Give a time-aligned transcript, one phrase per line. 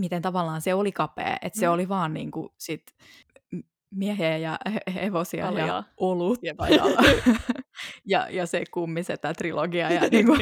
[0.00, 1.60] miten tavallaan se oli kapea, että mm.
[1.60, 2.82] se oli vaan niin kuin sit
[3.90, 4.58] miehiä ja
[4.94, 5.66] hevosia Aljaa.
[5.66, 6.84] ja olutta ja,
[8.06, 10.36] ja, ja se kummisetä trilogia ja niinku,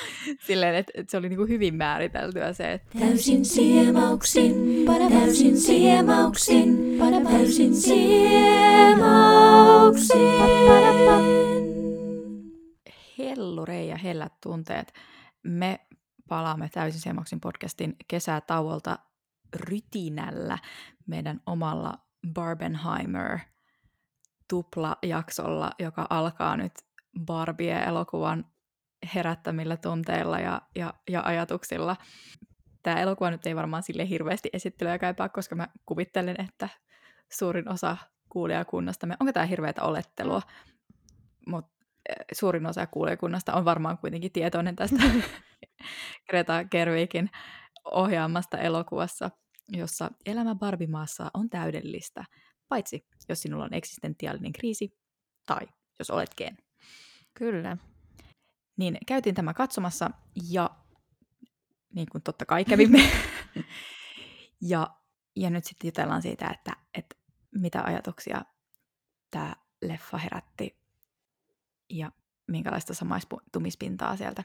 [0.46, 6.98] silleen, että et se oli niinku hyvin määriteltyä se, että täysin siemauksin, täysin siemauksin,
[7.30, 8.64] täysin siemauksin.
[13.18, 14.92] Hellurei ja hellät tunteet.
[15.42, 15.80] Me
[16.28, 18.98] palaamme täysin siemauksin podcastin kesätauolta
[19.54, 20.58] rytinällä
[21.06, 21.98] meidän omalla
[22.34, 23.38] Barbenheimer
[24.48, 26.72] tuplajaksolla, joka alkaa nyt
[27.20, 28.44] Barbie-elokuvan
[29.14, 31.96] herättämillä tunteilla ja, ja, ja ajatuksilla.
[32.82, 36.68] Tämä elokuva nyt ei varmaan sille hirveästi esittelyä kaipaa, koska mä kuvittelen, että
[37.32, 37.96] suurin osa
[38.28, 40.42] kuulijakunnasta, onko tämä hirveätä olettelua,
[41.46, 41.73] mutta
[42.32, 45.02] suurin osa kuulijakunnasta on varmaan kuitenkin tietoinen tästä
[46.28, 47.30] Greta Gerwigin
[47.84, 49.30] ohjaamasta elokuvassa–
[49.68, 52.24] jossa elämä Barbimaassa on täydellistä,
[52.68, 54.98] paitsi jos sinulla on eksistentiaalinen kriisi
[55.46, 56.58] tai jos olet gen.
[57.34, 57.76] Kyllä.
[58.76, 60.10] Niin käytiin tämä katsomassa
[60.50, 60.70] ja
[61.94, 63.10] niin kuin totta kai kävimme.
[64.70, 64.86] ja,
[65.36, 67.16] ja nyt sitten jutellaan siitä, että, että
[67.54, 68.44] mitä ajatuksia
[69.30, 70.83] tämä leffa herätti
[71.90, 72.12] ja
[72.46, 74.44] minkälaista samaistumispintaa sieltä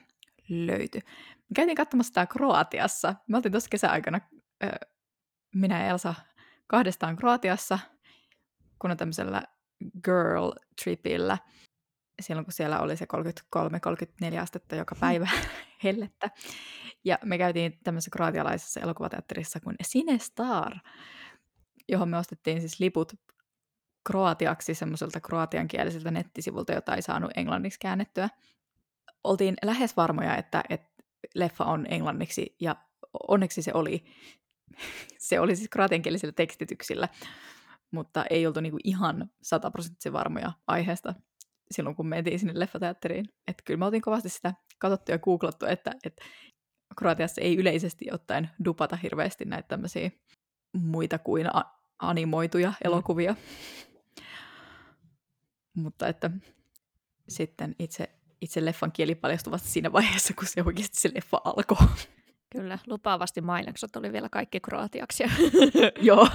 [0.50, 1.02] löytyi.
[1.50, 3.16] Me käytiin katsomassa tämä Kroatiassa.
[3.28, 4.20] Me oltiin tuossa kesäaikana
[5.56, 6.16] minä ja Elsa
[6.68, 7.80] kahdestaan Kroatiassa,
[8.80, 9.44] kun on tämmöisellä
[10.04, 10.52] girl
[10.84, 11.38] tripillä,
[12.22, 13.08] silloin kun siellä oli se
[14.36, 15.00] 33-34 astetta joka hmm.
[15.00, 15.30] päivä
[15.84, 16.30] hellettä.
[17.03, 20.76] Ja me käytiin tämmöisessä kroatialaisessa elokuvateatterissa kuin Sinestar,
[21.90, 23.14] johon me ostettiin siis liput
[24.10, 28.30] kroatiaksi semmoiselta kroatiankieliseltä nettisivulta, jota ei saanut englanniksi käännettyä.
[29.24, 31.04] Oltiin lähes varmoja, että, että
[31.36, 32.76] leffa on englanniksi, ja
[33.28, 34.06] onneksi se oli
[35.30, 37.10] se oli siis kroatiankielisillä tekstityksillä,
[37.92, 41.14] mutta ei oltu niinku ihan sataprosenttisen varmoja aiheesta
[41.72, 43.25] silloin, kun mentiin sinne leffateatteriin.
[43.48, 46.25] Että kyllä me oltiin kovasti sitä katsottu ja googlattu, että, että
[46.98, 50.12] Kroatiassa ei yleisesti ottaen dupata hirveästi näitä tämmöisiä
[50.78, 52.75] muita kuin a- animoituja mm.
[52.84, 53.36] elokuvia.
[55.74, 56.31] Mutta että
[57.30, 58.09] sitten itse,
[58.41, 61.88] itse leffan kieli paljastui vasta siinä vaiheessa, kun se oikeasti se leffa alkoi.
[62.50, 65.24] Kyllä, lupaavasti mainokset oli vielä kaikki kroatiaksi.
[66.02, 66.28] Joo.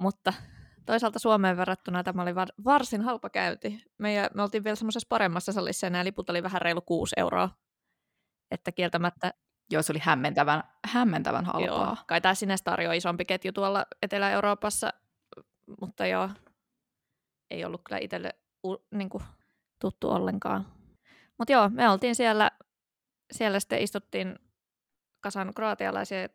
[0.00, 0.32] Mutta
[0.86, 3.84] toisaalta Suomeen verrattuna tämä oli varsin halpa käynti.
[3.98, 7.50] Me, me oltiin vielä semmoisessa paremmassa salissa ja nämä liput oli vähän reilu 6 euroa.
[8.50, 9.34] Että kieltämättä...
[9.70, 11.66] Joo, se oli hämmentävän, hämmentävän halpaa.
[11.66, 14.92] Joo, kai tämä Sinestar on isompi ketju tuolla Etelä-Euroopassa,
[15.80, 16.30] mutta joo,
[17.50, 18.34] ei ollut kyllä itselle
[18.90, 19.22] niin kuin,
[19.80, 20.66] tuttu ollenkaan.
[21.38, 22.50] Mutta joo, me oltiin siellä
[23.32, 24.38] siellä sitten istuttiin
[25.20, 26.28] kasan kroatialaisia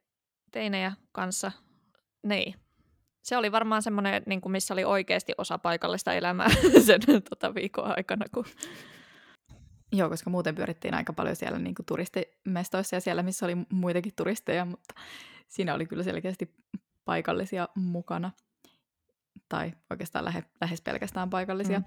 [0.51, 1.51] teinejä kanssa.
[2.23, 2.55] Niin.
[3.23, 6.49] Se oli varmaan semmoinen, niin kuin missä oli oikeasti osa paikallista elämää
[6.85, 8.25] sen tota, viikon aikana.
[8.33, 8.45] Kun...
[9.91, 14.13] Joo, koska muuten pyörittiin aika paljon siellä niin kuin turistimestoissa ja siellä, missä oli muitakin
[14.15, 14.93] turisteja, mutta
[15.47, 16.55] siinä oli kyllä selkeästi
[17.05, 18.31] paikallisia mukana.
[19.49, 21.79] Tai oikeastaan lähe, lähes pelkästään paikallisia.
[21.79, 21.85] Mm.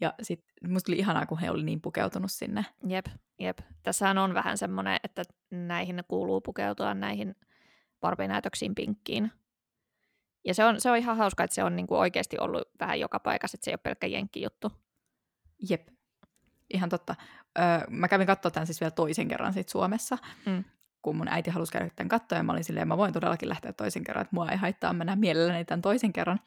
[0.00, 2.64] Ja sitten musta oli ihanaa, kun he oli niin pukeutunut sinne.
[2.86, 3.06] Jep,
[3.40, 3.58] jep.
[3.82, 7.34] Tässähän on vähän semmoinen, että näihin kuuluu pukeutua näihin
[8.00, 9.32] Barbie-näytöksiin pinkkiin.
[10.44, 13.20] Ja se on, se on ihan hauska, että se on niinku oikeasti ollut vähän joka
[13.20, 14.72] paikassa, että se ei ole pelkkä jenkki-juttu.
[15.70, 15.88] Jep,
[16.74, 17.14] ihan totta.
[17.58, 20.64] Öö, mä kävin katsoa tämän siis vielä toisen kerran sit Suomessa, mm.
[21.02, 23.72] kun mun äiti halusi käydä tämän katsoa, ja mä olin silleen, mä voin todellakin lähteä
[23.72, 26.40] toisen kerran, että mua ei haittaa mennä mielelläni tämän toisen kerran.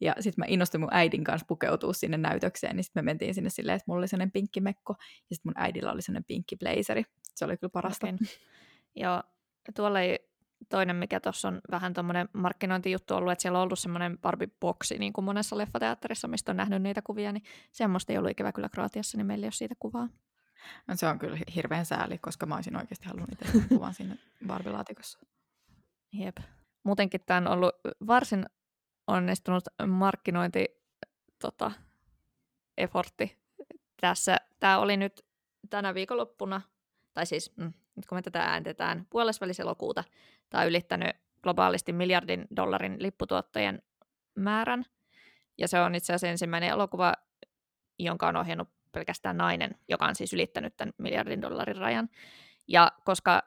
[0.00, 3.50] Ja sitten mä innostuin mun äidin kanssa pukeutua sinne näytökseen, niin sitten me mentiin sinne
[3.50, 4.94] silleen, että mulla oli sellainen pinkki mekko,
[5.30, 7.04] ja sitten mun äidillä oli sellainen pinkki blazeri.
[7.34, 8.06] Se oli kyllä parasta.
[8.06, 8.26] Okay.
[8.96, 9.22] Joo,
[9.76, 10.18] tuolla ei
[10.68, 15.12] toinen, mikä tuossa on vähän tuommoinen markkinointijuttu ollut, että siellä on ollut semmoinen Barbie-boksi, niin
[15.12, 19.18] kuin monessa leffateatterissa, mistä on nähnyt niitä kuvia, niin semmoista ei ollut ikävä kyllä Kroatiassa,
[19.18, 20.08] niin meillä ei ole siitä kuvaa.
[20.88, 25.26] No, se on kyllä hirveän sääli, koska mä olisin oikeasti halunnut itse kuvan sinne Barbie-laatikossa.
[26.12, 26.36] Jep.
[26.84, 27.74] Muutenkin tämä on ollut
[28.06, 28.46] varsin
[29.06, 30.66] onnistunut markkinointi
[31.38, 31.72] tota,
[32.78, 33.38] effortti
[34.00, 34.36] tässä.
[34.60, 35.26] Tämä oli nyt
[35.70, 36.60] tänä viikonloppuna,
[37.14, 40.04] tai siis mm, nyt kun me tätä ääntetään, puolesväliselokuuta,
[40.50, 43.82] tämä on ylittänyt globaalisti miljardin dollarin lipputuottajien
[44.34, 44.84] määrän.
[45.58, 47.14] Ja se on itse asiassa ensimmäinen elokuva,
[47.98, 52.08] jonka on ohjannut pelkästään nainen, joka on siis ylittänyt tämän miljardin dollarin rajan.
[52.68, 53.42] Ja koska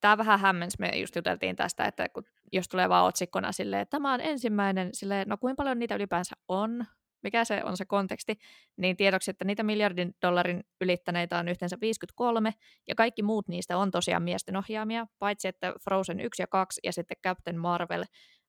[0.00, 3.96] tämä vähän hämmens, me just juteltiin tästä, että kun, jos tulee vaan otsikkona silleen, että
[3.96, 6.86] tämä on ensimmäinen, silleen, no kuinka paljon niitä ylipäänsä on,
[7.22, 8.38] mikä se on se konteksti,
[8.76, 12.54] niin tiedoksi, että niitä miljardin dollarin ylittäneitä on yhteensä 53,
[12.88, 16.92] ja kaikki muut niistä on tosiaan miesten ohjaamia, paitsi että Frozen 1 ja 2 ja
[16.92, 18.04] sitten Captain Marvel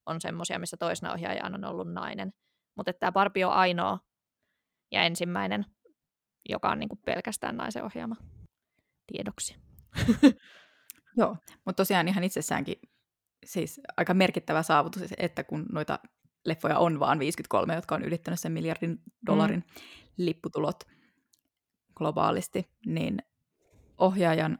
[0.05, 2.33] on semmoisia, missä toisena ohjaajana on ollut nainen.
[2.75, 3.99] Mutta tämä Barbie on ainoa
[4.91, 5.65] ja ensimmäinen,
[6.49, 8.15] joka on niinku pelkästään naisen ohjaama
[9.07, 9.55] tiedoksi.
[11.17, 12.75] Joo, mutta tosiaan ihan itsessäänkin
[13.45, 15.99] siis aika merkittävä saavutus, että kun noita
[16.45, 19.83] leffoja on vaan 53, jotka on ylittänyt sen miljardin dollarin mm.
[20.17, 20.83] lipputulot
[21.95, 23.17] globaalisti, niin
[23.97, 24.59] ohjaajan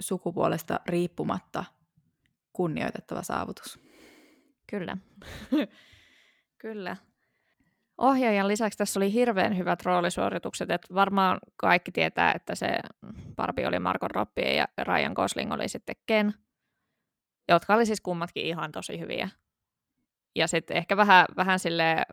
[0.00, 1.64] sukupuolesta riippumatta
[2.52, 3.80] kunnioitettava saavutus.
[4.66, 4.96] Kyllä.
[6.58, 6.96] Kyllä.
[7.98, 12.78] Ohjaajan lisäksi tässä oli hirveän hyvät roolisuoritukset, että varmaan kaikki tietää, että se
[13.36, 16.34] Barbie oli Margot Robbie ja Ryan Gosling oli sitten Ken,
[17.54, 19.28] jotka oli siis kummatkin ihan tosi hyviä.
[20.36, 22.06] Ja sitten ehkä vähän, vähän sille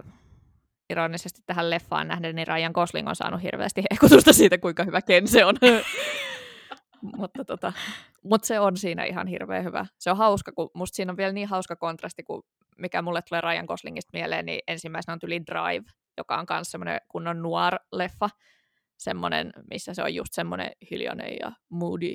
[0.89, 5.28] ironisesti tähän leffaan nähden, niin Ryan Gosling on saanut hirveästi hehkutusta siitä, kuinka hyvä Ken
[5.28, 5.56] se on.
[7.18, 7.74] mutta, tota,
[8.24, 9.86] mutta se on siinä ihan hirveän hyvä.
[10.00, 12.44] Se on hauska, kun musta siinä on vielä niin hauska kontrasti, kun
[12.78, 17.01] mikä mulle tulee Ryan Goslingista mieleen, niin ensimmäisenä on tyli Drive, joka on myös semmoinen
[17.07, 18.30] kunnon noir-leffa.
[18.98, 22.13] Semmoinen, missä se on just semmoinen hiljainen ja moody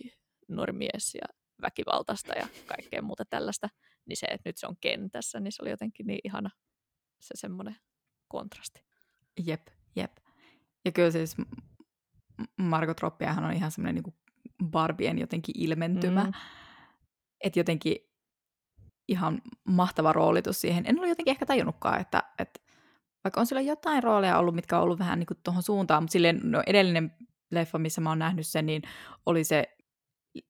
[0.49, 3.69] normies ja väkivaltaista ja kaikkea muuta tällaista.
[4.07, 6.51] Niin se, että nyt se on kentässä, niin se oli jotenkin niin ihana
[7.21, 7.77] se semmoinen
[8.29, 8.85] kontrasti.
[9.47, 9.67] Jep,
[9.97, 10.17] jep.
[10.85, 11.37] Ja kyllä siis
[12.59, 16.25] Margot Robbiehan on ihan semmoinen niin Barbien jotenkin ilmentymä.
[16.25, 16.33] Mm.
[17.45, 17.97] Että jotenkin
[19.09, 20.85] ihan mahtava roolitus siihen.
[20.87, 22.61] En ole jotenkin ehkä tajunnutkaan, että, että
[23.25, 26.41] vaikka on sillä jotain rooleja ollut, mitkä on ollut vähän niin tuohon suuntaan, mutta silleen
[26.43, 27.15] no edellinen
[27.51, 28.83] leffa, missä mä oon nähnyt sen, niin
[29.27, 29.77] oli se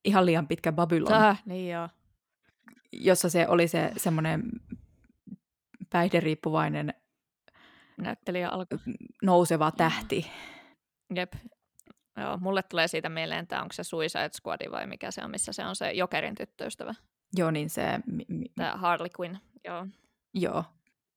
[0.04, 1.12] ihan liian pitkä Babylon.
[1.12, 1.88] Ah, niin joo.
[2.92, 4.42] Jossa se oli se semmoinen
[5.90, 6.94] päihderiippuvainen
[7.98, 8.78] näyttelijä alku.
[9.22, 10.26] nouseva tähti.
[11.14, 11.32] Jep.
[12.16, 15.52] Joo, mulle tulee siitä mieleen, että onko se Suicide Squad vai mikä se on, missä
[15.52, 16.94] se on se Jokerin tyttöystävä.
[17.36, 17.82] Joo, niin se...
[18.06, 19.86] Mi- mi- Tämä Harley Quinn, joo.
[20.34, 20.64] Joo.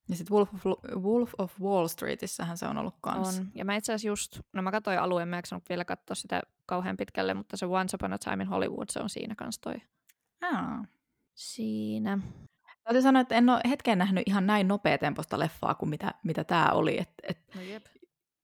[0.09, 0.65] Ja sitten Wolf, of,
[1.03, 3.41] Wolf of Wall Streetissähän se on ollut kanssa.
[3.41, 3.47] On.
[3.55, 6.97] Ja mä itse asiassa just, no mä katsoin alueen, mä en vielä katsoa sitä kauhean
[6.97, 9.75] pitkälle, mutta se Once Upon a Time in Hollywood, se on siinä kanssa toi.
[10.41, 10.85] Aa.
[11.33, 12.19] Siinä.
[12.83, 16.71] Täytyy sanoa, että en ole hetken nähnyt ihan näin nopeatempoista leffaa kuin mitä, mitä tämä
[16.71, 16.99] oli.
[16.99, 17.85] Et, et no jep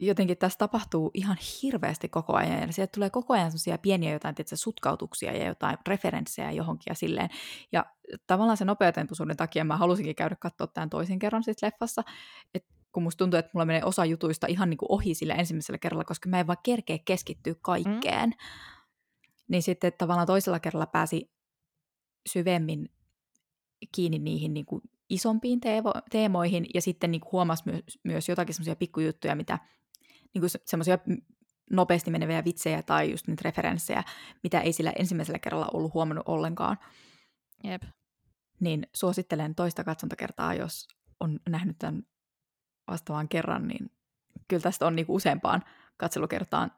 [0.01, 4.36] jotenkin tässä tapahtuu ihan hirveästi koko ajan, ja sieltä tulee koko ajan sellaisia pieniä jotain
[4.36, 7.30] tietysti, sutkautuksia ja jotain referenssejä johonkin ja silleen.
[7.71, 7.86] Ja
[8.27, 12.03] tavallaan sen nopeutentuisuuden takia mä halusinkin käydä katsoa tämän toisen kerran siis leffassa,
[12.53, 15.77] että kun musta tuntuu, että mulla menee osa jutuista ihan niin kuin ohi sillä ensimmäisellä
[15.77, 18.30] kerralla, koska mä en vaan kerkeä keskittyä kaikkeen.
[18.30, 18.36] Mm.
[19.48, 21.31] Niin sitten tavallaan toisella kerralla pääsi
[22.30, 22.89] syvemmin
[23.92, 28.56] kiinni niihin niin kuin isompiin teemo- teemoihin, ja sitten niin kuin huomasi myös, myös jotakin
[28.56, 29.59] semmoisia pikkujuttuja, mitä
[30.33, 30.97] niin semmoisia
[31.71, 34.03] nopeasti meneviä vitsejä tai just niitä referenssejä,
[34.43, 36.77] mitä ei sillä ensimmäisellä kerralla ollut huomannut ollenkaan.
[37.63, 37.83] Jep.
[38.59, 40.87] Niin suosittelen toista katsontakertaa, jos
[41.19, 42.03] on nähnyt tämän
[42.87, 43.91] vastaavan kerran, niin
[44.47, 45.63] kyllä tästä on niinku useampaan
[45.97, 46.71] katselukertaan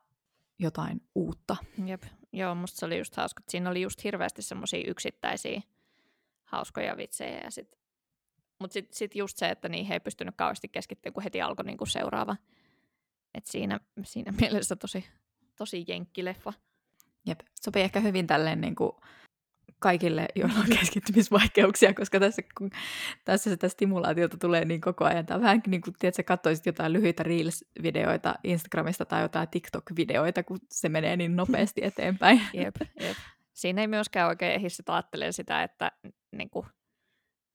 [0.59, 1.55] jotain uutta.
[1.85, 2.03] Jep.
[2.33, 3.43] Joo, musta se oli just hauska.
[3.49, 5.61] Siinä oli just hirveästi semmoisia yksittäisiä
[6.43, 7.41] hauskoja vitsejä.
[7.43, 7.79] Ja sit...
[8.59, 11.85] Mutta sitten sit just se, että he ei pystynyt kauheasti keskittymään, kun heti alkoi niinku
[11.85, 12.35] seuraava
[13.33, 15.05] et siinä, siinä mielessä tosi,
[15.57, 16.53] tosi jenkkileffa.
[17.25, 18.91] Jep, sopii ehkä hyvin tälleen niin kuin
[19.79, 22.69] kaikille, joilla on keskittymisvaikeuksia, koska tässä, kun,
[23.25, 25.25] tässä sitä stimulaatiota tulee niin koko ajan.
[25.25, 30.59] Tämä vähän niin kuin, tiedät, sä katsoisit jotain lyhyitä Reels-videoita Instagramista tai jotain TikTok-videoita, kun
[30.69, 32.41] se menee niin nopeasti eteenpäin.
[32.53, 33.17] Jep, jep.
[33.53, 35.91] Siinä ei myöskään oikein ehdi sitä sitä, että
[36.31, 36.65] niin kuin,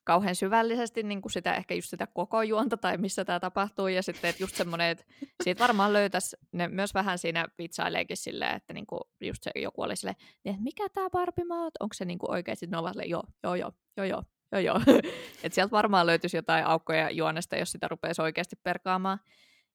[0.09, 3.88] kauhean syvällisesti niin kuin sitä, ehkä just sitä koko juonta tai missä tämä tapahtuu.
[3.88, 5.05] Ja sitten että just semmoinen, että
[5.45, 9.83] siitä varmaan löytäisi, ne myös vähän siinä vitsaileekin silleen, että niin kuin just se joku
[9.83, 11.45] oli silleen, niin, että mikä tämä Barbie
[11.81, 14.23] onko se niin kuin oikeasti, ne ovat joo, joo, joo, joo, joo,
[14.53, 14.81] joo, joo.
[15.45, 19.19] että sieltä varmaan löytyisi jotain aukkoja juonesta, jos sitä rupeaisi oikeasti perkaamaan.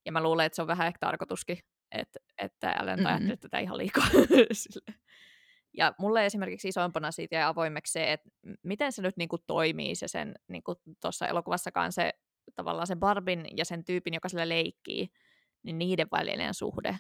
[0.06, 1.58] Ja mä luulen, että se on vähän ehkä tarkoituskin,
[1.92, 3.06] että, että älä mm-hmm.
[3.06, 4.08] ajattele tätä ihan liikaa.
[5.74, 8.30] Ja mulle esimerkiksi isoimpana siitä jäi avoimeksi se, että
[8.64, 12.14] miten se nyt niinku toimii se sen, niinku tuossa elokuvassakaan se
[12.56, 15.08] tavallaan se Barbin ja sen tyypin, joka sillä leikkii,
[15.64, 17.00] niin niiden välinen suhde.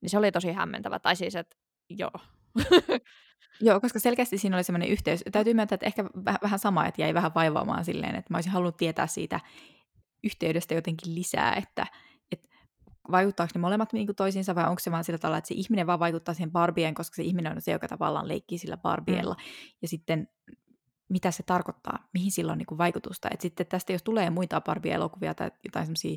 [0.00, 0.98] Niin se oli tosi hämmentävä.
[0.98, 1.56] Tai siis, että
[1.88, 2.10] joo.
[3.60, 5.24] joo, koska selkeästi siinä oli semmoinen yhteys.
[5.32, 6.04] Täytyy myöntää, että ehkä
[6.42, 9.40] vähän sama, että jäi vähän vaivaamaan silleen, että mä olisin halunnut tietää siitä
[10.24, 11.86] yhteydestä jotenkin lisää, että,
[13.10, 15.86] vaikuttaako ne molemmat niin kuin toisiinsa vai onko se vaan sillä tavalla, että se ihminen
[15.86, 19.34] vaan vaikuttaa siihen Barbien, koska se ihminen on se, joka tavallaan leikkii sillä Barbiella.
[19.34, 19.74] Mm.
[19.82, 20.28] Ja sitten
[21.08, 23.28] mitä se tarkoittaa, mihin sillä on niin kuin vaikutusta.
[23.32, 26.16] Et sitten tästä jos tulee muita Barbie-elokuvia tai jotain semmoisia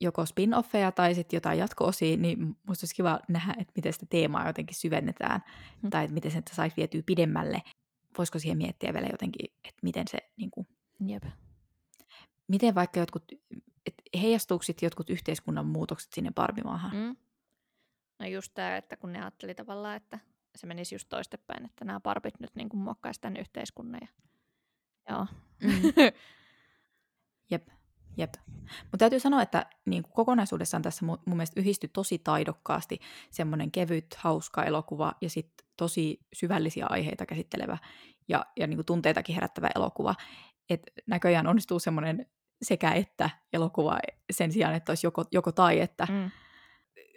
[0.00, 4.46] joko spin-offeja tai sitten jotain jatko-osia, niin musta olisi kiva nähdä, että miten sitä teemaa
[4.46, 5.40] jotenkin syvennetään,
[5.82, 5.90] mm.
[5.90, 7.62] tai että miten se saisi vietyä pidemmälle.
[8.18, 10.66] Voisiko siihen miettiä vielä jotenkin, että miten se, niin kuin,
[11.06, 11.24] Jep.
[12.48, 13.24] miten vaikka jotkut,
[13.90, 16.96] että heijastuuko sitten jotkut yhteiskunnan muutokset sinne Barbimaahan?
[16.96, 17.16] Mm.
[18.18, 20.18] No just tämä, että kun ne ajatteli tavallaan, että
[20.56, 24.00] se menisi just toistepäin, että nämä parpit nyt niin kuin muokkaisi tämän yhteiskunnan.
[24.02, 24.08] Ja...
[25.08, 25.26] Joo.
[25.62, 25.70] Mm.
[27.50, 27.68] Jep.
[28.16, 28.34] Jep.
[28.82, 33.70] Mutta täytyy sanoa, että niin kuin kokonaisuudessaan tässä mun, mun mielestä yhdistyi tosi taidokkaasti semmoinen
[33.70, 37.78] kevyt, hauska elokuva ja sitten tosi syvällisiä aiheita käsittelevä
[38.28, 40.14] ja, ja niin kuin tunteitakin herättävä elokuva.
[40.70, 42.26] Et näköjään onnistuu semmoinen
[42.62, 43.98] sekä että elokuva
[44.30, 46.30] sen sijaan, että olisi joko, joko tai, että mm.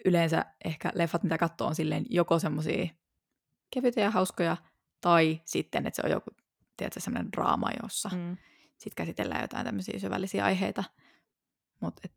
[0.05, 2.88] yleensä ehkä leffat, mitä katsoo, on silleen joko semmoisia
[3.71, 4.57] kevyitä ja hauskoja,
[5.01, 6.29] tai sitten, että se on joku,
[6.77, 8.38] tiedätkö, semmoinen draama, jossa mm
[8.83, 10.83] sitten käsitellään jotain tämmöisiä syvällisiä aiheita.
[11.79, 12.07] Mutta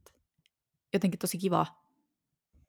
[0.92, 1.66] jotenkin tosi kiva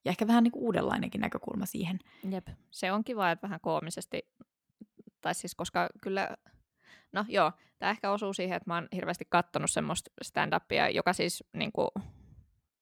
[0.05, 1.99] ja ehkä vähän niinku uudenlainenkin näkökulma siihen.
[2.29, 4.27] Jep, se on kiva, että vähän koomisesti,
[5.21, 6.37] tai siis koska kyllä,
[7.17, 11.43] no joo, tämä ehkä osuu siihen, että mä oon hirveästi kattonut semmoista stand-upia, joka siis
[11.53, 11.87] niinku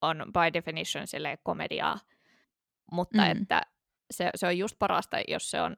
[0.01, 1.99] on by definition sille komediaa,
[2.91, 3.31] mutta mm.
[3.31, 3.61] että
[4.11, 5.77] se, se on just parasta, jos se on,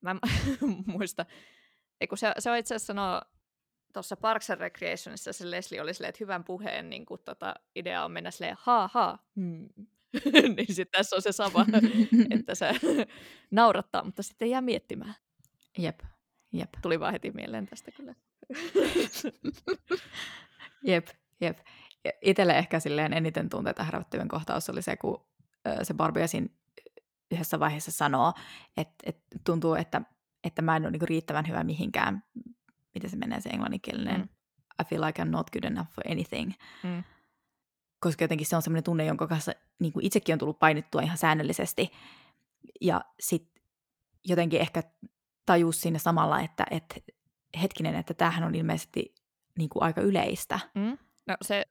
[0.00, 0.16] mä
[0.92, 1.26] muista,
[2.00, 3.22] ei kun se, se on itse asiassa sanoo
[3.92, 8.04] tuossa Parks and Recreationissa se Leslie oli silleen, että hyvän puheen niin kuin, tota, idea
[8.04, 9.68] on mennä silleen, haa haa, hmm.
[10.56, 11.66] niin sitten tässä on se sama,
[12.38, 12.70] että se
[13.50, 15.14] naurattaa, mutta sitten jää miettimään.
[15.78, 16.00] Jep,
[16.52, 16.70] jep.
[16.82, 18.14] Tuli vaan heti mieleen tästä kyllä.
[20.84, 21.08] jep,
[21.40, 21.58] jep.
[22.22, 25.26] Itelle ehkä silleen eniten tunteita herättävän kohtaus oli se, kun
[25.82, 26.26] se Barbie
[27.30, 28.32] yhdessä vaiheessa sanoo,
[28.76, 30.02] että, että tuntuu, että,
[30.44, 32.22] että mä en ole niin riittävän hyvä mihinkään
[32.94, 34.28] miten se menee se englanninkielinen, mm.
[34.82, 36.52] I feel like I'm not good enough for anything.
[36.82, 37.04] Mm.
[38.00, 41.18] Koska jotenkin se on semmoinen tunne, jonka kanssa niin kuin itsekin on tullut painittua ihan
[41.18, 41.90] säännöllisesti.
[42.80, 43.62] Ja sitten
[44.24, 44.82] jotenkin ehkä
[45.46, 46.94] tajus siinä samalla, että, että
[47.62, 49.14] hetkinen, että tämähän on ilmeisesti
[49.58, 50.60] niin kuin aika yleistä.
[50.74, 50.98] Mm.
[51.26, 51.64] No se...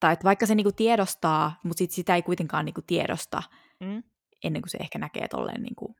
[0.00, 3.42] Tai että vaikka se niin kuin tiedostaa, mutta sit sitä ei kuitenkaan niin kuin tiedosta
[3.80, 4.02] mm.
[4.44, 5.96] ennen kuin se ehkä näkee tolleen niin kuin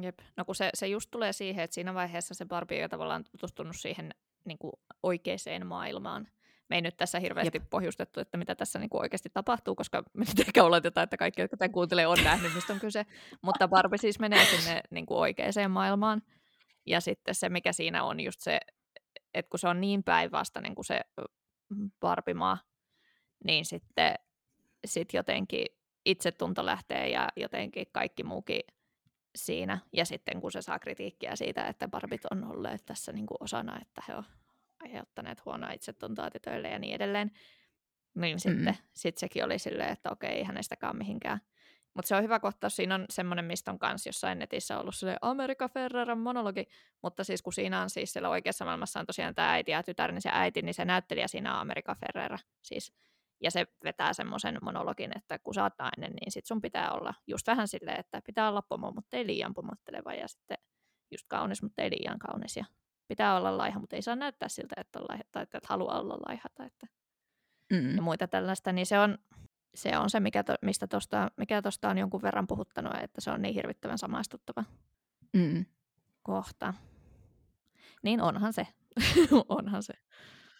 [0.00, 0.18] Jep.
[0.36, 3.76] No kun se, se just tulee siihen, että siinä vaiheessa se Barbie on tavallaan tutustunut
[3.76, 4.72] siihen niin kuin
[5.02, 6.28] oikeaan maailmaan.
[6.68, 7.70] Me ei nyt tässä hirveästi Jep.
[7.70, 11.40] pohjustettu, että mitä tässä niin kuin oikeasti tapahtuu, koska me nyt ehkä oletetaan, että kaikki,
[11.40, 13.06] jotka tämän kuuntelee, on nähnyt, mistä on kyse.
[13.42, 16.22] Mutta Barbie siis menee sinne niin kuin oikeaan maailmaan.
[16.90, 18.60] Ja sitten se, mikä siinä on just se,
[19.34, 21.00] että kun se on niin päinvastainen kuin se
[22.00, 22.58] Barbimaa,
[23.44, 24.14] niin sitten
[24.84, 25.66] sit jotenkin
[26.04, 28.60] itsetunto lähtee ja jotenkin kaikki muukin
[29.34, 29.78] siinä.
[29.92, 33.80] Ja sitten kun se saa kritiikkiä siitä, että barbit on olleet tässä niin kuin osana,
[33.82, 34.26] että he ovat
[34.80, 37.30] aiheuttaneet huonoa itsetuntoa tytöille ja niin edelleen,
[38.14, 38.38] niin mm-hmm.
[38.38, 41.40] sitten sit sekin oli silleen, että okei, ei hänestäkään mihinkään.
[41.94, 42.76] Mutta se on hyvä kohtaus.
[42.76, 46.66] Siinä on semmoinen, mistä on kanssa jossain netissä ollut se Amerika Ferreran monologi,
[47.02, 50.12] mutta siis kun siinä on siis siellä oikeassa maailmassa on tosiaan tämä äiti ja tytär,
[50.12, 52.38] niin se äiti, niin se näyttelijä siinä on Amerika Ferrera.
[52.62, 52.92] Siis
[53.42, 57.14] ja se vetää semmoisen monologin, että kun sä oot nainen, niin sit sun pitää olla
[57.26, 60.58] just vähän silleen, että pitää olla pomo, mutta ei liian pomotteleva ja sitten
[61.10, 62.64] just kaunis, mutta ei liian kaunis ja
[63.08, 66.16] pitää olla laiha, mutta ei saa näyttää siltä, että, on laiha, tai että haluaa olla
[66.28, 66.86] laiha tai että
[67.72, 67.96] mm.
[67.96, 69.18] ja muita tällaista, niin se on
[69.74, 73.30] se, on se mikä, to, mistä tosta, mikä tosta on jonkun verran puhuttanut, että se
[73.30, 74.64] on niin hirvittävän samaistuttava
[75.32, 75.64] mm.
[76.22, 76.74] kohta.
[78.02, 78.66] Niin onhan se.
[79.48, 79.94] onhan se.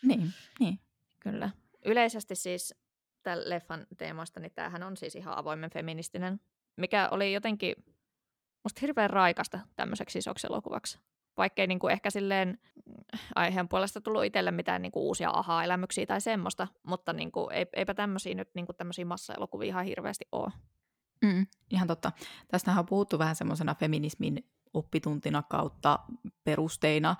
[0.02, 0.78] Niin, niin.
[1.20, 1.50] Kyllä
[1.84, 2.74] yleisesti siis
[3.22, 6.40] tämän leffan teemasta, niin tämähän on siis ihan avoimen feministinen,
[6.76, 7.74] mikä oli jotenkin
[8.64, 10.98] musta hirveän raikasta tämmöiseksi isoksi elokuvaksi.
[11.40, 16.68] Vaikkei niinku ehkä silleen mm, aiheen puolesta tullut itselle mitään niinku uusia aha-elämyksiä tai semmoista,
[16.82, 20.52] mutta niinku, eipä tämmöisiä nyt niinku tämmöisiä massa-elokuvia ihan hirveästi ole.
[21.24, 22.12] Mm, ihan totta.
[22.48, 25.98] Tästähän on puhuttu vähän semmoisena feminismin oppituntina kautta
[26.44, 27.16] perusteina,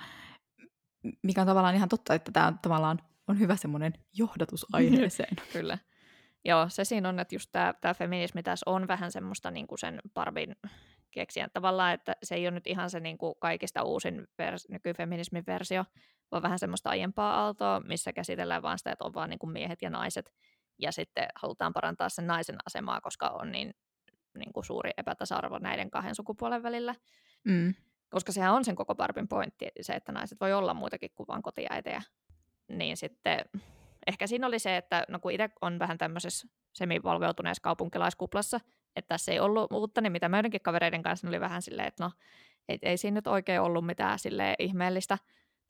[1.22, 2.98] mikä on tavallaan ihan totta, että tämä on tavallaan
[3.28, 5.36] on hyvä semmoinen johdatus aiheeseen.
[5.52, 5.78] Kyllä.
[6.44, 10.00] Joo, se siinä on, että just tämä feminismi tässä on vähän semmoista niin kuin sen
[10.14, 10.56] Barbin
[11.10, 15.44] keksijän tavallaan, että se ei ole nyt ihan se niin kuin kaikista uusin vers- nykyfeminismin
[15.46, 15.84] versio,
[16.30, 19.82] vaan vähän semmoista aiempaa aaltoa, missä käsitellään vaan sitä, että on vaan niin kuin miehet
[19.82, 20.32] ja naiset,
[20.78, 23.74] ja sitten halutaan parantaa sen naisen asemaa, koska on niin,
[24.38, 26.94] niin kuin suuri epätasa-arvo näiden kahden sukupuolen välillä.
[27.44, 27.74] Mm.
[28.10, 31.42] Koska sehän on sen koko Barbin pointti, se, että naiset voi olla muitakin kuin vain
[31.42, 32.02] kotiäitejä
[32.70, 33.44] niin sitten
[34.07, 38.61] ehkä siinä oli se, että no kun itse on vähän tämmöisessä semivalveutuneessa kaupunkilaiskuplassa,
[38.97, 42.11] että tässä ei ollut uutta, niin mitä meidänkin kavereiden kanssa oli vähän silleen, että no
[42.69, 45.19] ei, ei siinä nyt oikein ollut mitään sille ihmeellistä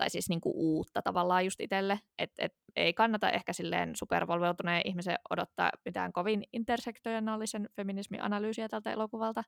[0.00, 4.82] tai siis niin kuin uutta tavallaan just itselle, että et ei kannata ehkä silleen supervolveutuneen
[4.84, 9.44] ihmisen odottaa mitään kovin intersektionaalisen feminismianalyysiä tältä elokuvalta.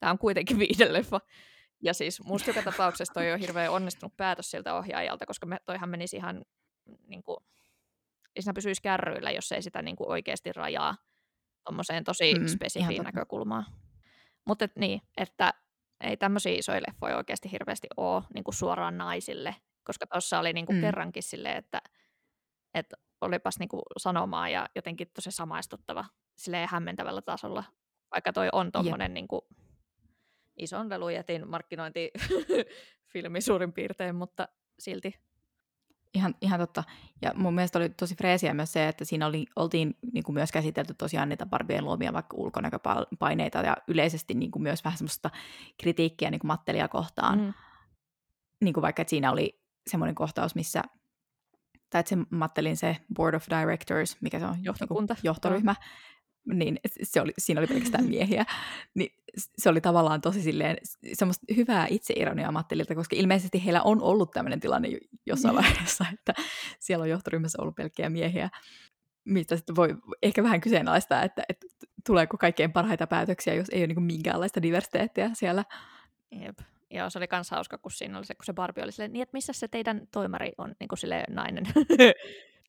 [0.00, 1.20] Tämä on kuitenkin viideleffa.
[1.82, 5.88] Ja siis musta joka tapauksessa toi on hirveän onnistunut päätös siltä ohjaajalta, koska me, toihan
[5.88, 6.44] menisi ihan
[7.06, 7.36] niin kuin,
[8.36, 10.96] ei siinä pysyisi kärryillä, jos ei sitä niin kuin oikeasti rajaa
[11.64, 13.66] tuommoiseen tosi mm, spesifiin näkökulmaan.
[14.44, 15.54] Mutta niin, että
[16.00, 20.66] ei tämmöisiä isoja leffoja oikeasti hirveästi ole niin kuin suoraan naisille, koska tuossa oli niin
[20.66, 20.80] kuin mm.
[20.80, 21.82] kerrankin silleen, että,
[22.74, 26.04] että olipas niin kuin sanomaa ja jotenkin tosi samaistuttava
[26.36, 27.64] silleen hämmentävällä tasolla,
[28.10, 29.42] vaikka toi on tuommoinen niin kuin
[30.56, 35.14] ison lelujetin markkinointifilmi suurin piirtein, mutta silti.
[36.16, 36.84] Ihan, ihan totta.
[37.22, 40.52] Ja mun mielestä oli tosi freesiä myös se, että siinä oli, oltiin niin kuin myös
[40.52, 45.30] käsitelty tosiaan niitä Barbien luomia vaikka ulkonäköpaineita ja yleisesti niin kuin myös vähän semmoista
[45.80, 47.38] kritiikkiä niin kuin Mattelia kohtaan.
[47.40, 47.52] Mm.
[48.60, 50.82] Niin kuin vaikka, että siinä oli semmoinen kohtaus, missä
[51.90, 55.14] tai että se Mattelin se Board of Directors, mikä se on, Johtokunta.
[55.14, 55.74] Niin johtoryhmä,
[56.52, 58.44] niin se oli, siinä oli pelkästään miehiä,
[58.94, 59.10] niin
[59.58, 60.76] se oli tavallaan tosi silleen
[61.12, 64.88] semmoista hyvää itseironiaa Mattililta, koska ilmeisesti heillä on ollut tämmöinen tilanne
[65.26, 65.64] jossain niin.
[65.64, 66.34] vaiheessa, että
[66.78, 68.50] siellä on johtoryhmässä ollut pelkkiä miehiä,
[69.24, 71.66] mistä sitten voi ehkä vähän kyseenalaistaa, että, että
[72.06, 75.64] tuleeko kaikkein parhaita päätöksiä, jos ei ole niin minkäänlaista diversiteettiä siellä.
[76.30, 76.58] Jep.
[76.90, 79.22] Joo, se oli kans hauska, kun siinä oli se, kun se Barbie oli silleen, niin
[79.22, 80.98] että missä se teidän toimari on niin kuin
[81.28, 81.64] nainen.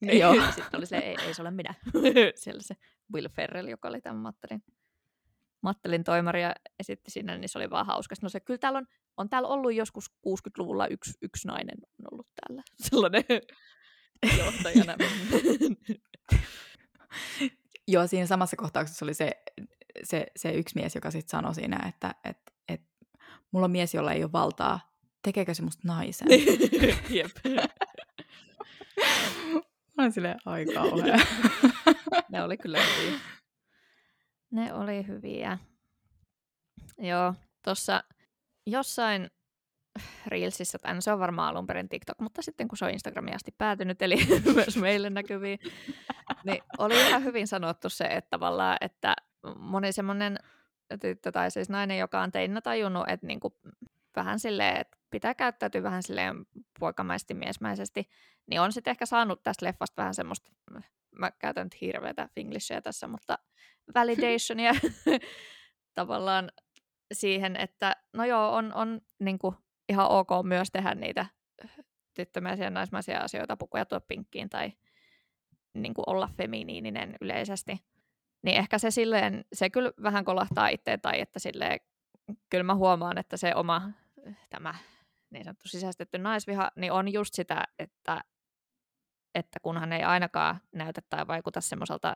[0.22, 0.34] Joo.
[0.56, 1.74] Sitten oli se, ei, ei se ole minä.
[2.36, 2.76] Siellä se
[3.14, 4.64] Will Ferrell, joka oli tämän Mattelin,
[5.62, 8.16] Mattelin toimari ja esitti sinne, niin se oli vaan hauska.
[8.22, 8.88] No se, kyllä täällä on,
[9.18, 12.64] on täällä ollut joskus 60-luvulla yksi, yksi nainen on ollut täällä.
[12.90, 13.24] Sellainen
[14.38, 14.96] johtajana.
[17.88, 19.32] Joo, siinä samassa kohtauksessa oli se,
[20.04, 22.38] se, se yksi mies, joka sitten sanoi siinä, että et,
[22.68, 22.82] et,
[23.52, 24.98] mulla on mies, jolla ei ole valtaa.
[25.24, 26.28] Tekeekö se musta naisen?
[27.10, 27.32] Jep.
[29.98, 30.84] Mä olen silleen aika
[32.32, 33.20] ne oli kyllä hyviä.
[34.52, 35.58] Ne oli hyviä.
[36.98, 38.04] Joo, tuossa
[38.66, 39.32] jossain
[40.28, 43.36] Reelsissä, tai no se on varmaan alun perin TikTok, mutta sitten kun se on Instagramiin
[43.36, 44.16] asti päätynyt, eli
[44.56, 45.60] myös meille näkyviin,
[46.44, 49.16] niin oli ihan hyvin sanottu se, että tavallaan, että
[49.56, 50.38] moni semmoinen
[51.02, 53.60] tyttö tai siis nainen, joka on teinä tajunnut, että niinku
[54.16, 56.46] vähän silleen, että pitää käyttäytyä vähän silleen
[56.80, 58.10] poikamaisesti, miesmäisesti,
[58.48, 60.52] niin on sitten ehkä saanut tästä leffasta vähän semmoista,
[61.16, 63.40] mä käytän nyt hirveätä finglishia tässä, mutta
[63.96, 64.72] validationia
[66.00, 66.52] tavallaan
[67.14, 69.56] siihen, että no joo, on, on niin kuin
[69.90, 71.26] ihan ok myös tehdä niitä
[72.14, 74.72] tyttömäisiä ja naismaisia asioita, pukuja tuo pinkkiin tai
[75.74, 77.86] niin kuin olla feminiininen yleisesti.
[78.44, 81.80] Niin ehkä se silleen, se kyllä vähän kolahtaa itse tai että silleen,
[82.50, 83.82] kyllä mä huomaan, että se oma
[84.50, 84.76] tämä
[85.30, 88.24] niin sanottu sisäistetty naisviha, niin on just sitä, että,
[89.36, 92.16] että kunhan ei ainakaan näytä tai vaikuta semmoiselta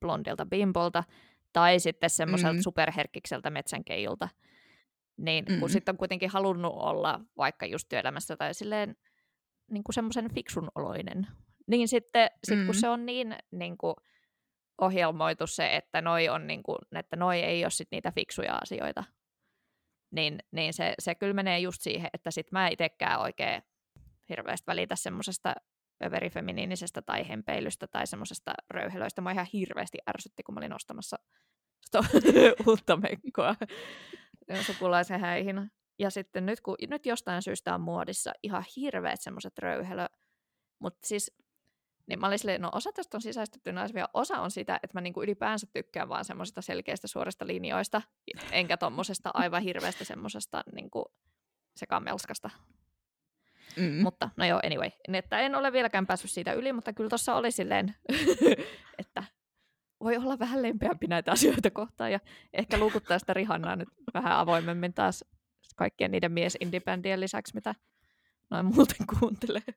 [0.00, 1.04] blondilta bimbolta
[1.52, 2.62] tai sitten semmoiselta mm.
[2.62, 4.28] superherkkikseltä metsänkeijulta,
[5.16, 5.60] niin mm.
[5.60, 8.96] kun sitten on kuitenkin halunnut olla vaikka just työelämässä tai silleen
[9.70, 11.26] niin kuin semmoisen fiksun oloinen,
[11.66, 12.66] niin sitten sit mm.
[12.66, 13.94] kun se on niin, niin kuin,
[14.80, 19.04] ohjelmoitu se, että noi, on niin kuin, että noi ei ole sit niitä fiksuja asioita,
[20.16, 23.62] niin, niin se, se kyllä menee just siihen, että sit mä itsekään oikein
[24.28, 25.54] hirveästi välitä semmoisesta
[26.04, 29.20] överifeminiinisestä tai hempeilystä tai semmoisesta röyhelöistä.
[29.20, 31.16] Mä ihan hirveästi ärsytti, kun mä olin ostamassa
[32.66, 33.54] uutta mekkoa
[34.66, 35.70] sukulaisen häihin.
[35.98, 40.06] Ja sitten nyt, kun, nyt jostain syystä on muodissa ihan hirveät semmoiset röyhelö,
[40.78, 41.36] mutta siis
[42.06, 45.00] niin mä olin silleen, no osa tästä on sisäistetty naisvia, osa on sitä, että mä
[45.00, 48.02] niinku ylipäänsä tykkään vaan semmoisista selkeistä suorista linjoista,
[48.52, 51.04] enkä tommosesta aivan hirveästä semmoisesta niinku
[51.76, 52.50] sekamelskasta.
[53.76, 54.02] Mm.
[54.02, 54.90] Mutta no joo, anyway.
[55.12, 57.94] Että en ole vieläkään päässyt siitä yli, mutta kyllä tuossa oli silleen,
[58.98, 59.24] että
[60.00, 62.20] voi olla vähän lempeämpi näitä asioita kohtaan ja
[62.52, 65.24] ehkä luukuttaa sitä Rihannaa nyt vähän avoimemmin taas
[65.76, 66.58] kaikkien niiden mies
[67.16, 67.74] lisäksi, mitä
[68.50, 69.74] noin muuten kuuntelee.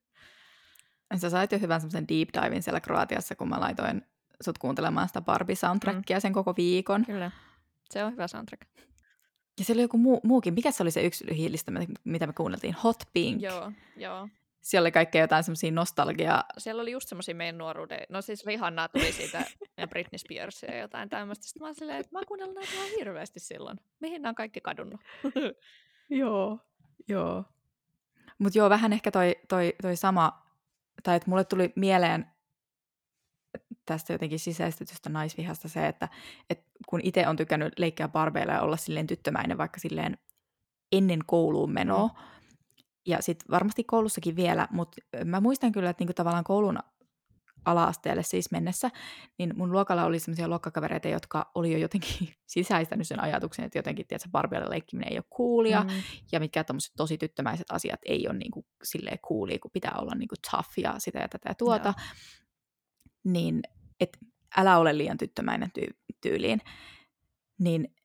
[1.17, 4.01] Sä sait jo hyvän semmoisen deep divin siellä Kroatiassa, kun mä laitoin
[4.41, 6.21] sut kuuntelemaan sitä Barbie-soundtrackia mm.
[6.21, 7.05] sen koko viikon.
[7.05, 7.31] Kyllä,
[7.89, 8.61] se on hyvä soundtrack.
[9.59, 10.53] Ja siellä oli joku muu, muukin.
[10.53, 11.71] Mikä se oli se yksi hiilistä,
[12.03, 12.73] mitä me kuunneltiin?
[12.73, 13.41] Hot Pink.
[13.41, 14.29] Joo, joo.
[14.61, 16.43] Siellä oli kaikkea jotain semmoisia nostalgia.
[16.57, 17.99] Siellä oli just semmoisia meidän nuoruuden.
[18.09, 19.45] No siis Rihanna tuli siitä
[19.77, 21.45] ja Britney Spears ja jotain tämmöistä.
[21.45, 23.79] Sitten mä olin silleen, että mä kuunnellut näitä ihan hirveästi silloin.
[23.99, 25.01] Mihin nämä on kaikki kadonnut?
[26.09, 26.59] joo,
[27.07, 27.43] joo.
[28.37, 30.48] Mutta joo, vähän ehkä toi, toi, toi sama
[31.03, 32.25] tai että mulle tuli mieleen
[33.85, 36.09] tästä jotenkin sisäistetystä naisvihasta se, että,
[36.49, 40.17] että kun itse on tykännyt leikkiä barbeilla ja olla silleen tyttömäinen vaikka silleen
[40.91, 42.13] ennen kouluun menoa, mm.
[43.05, 46.79] ja sitten varmasti koulussakin vielä, mutta mä muistan kyllä, että niinku tavallaan koulun
[47.65, 48.91] ala-asteelle siis mennessä,
[49.37, 54.07] niin mun luokalla oli sellaisia luokkakavereita, jotka oli jo jotenkin sisäistänyt sen ajatuksen, että jotenkin,
[54.07, 55.89] tiedätkö, Barbialle leikkiminen ei ole coolia, mm.
[56.31, 60.15] ja mitkä tämmöiset tosi tyttömäiset asiat ei ole niin kuin, silleen coolia, kun pitää olla
[60.15, 61.89] niin kuin tough ja sitä ja tätä ja tuota.
[61.89, 62.03] No.
[63.23, 63.61] Niin,
[63.99, 64.17] että
[64.57, 66.61] älä ole liian tyttömäinen tyy- tyyliin.
[67.59, 67.95] Niin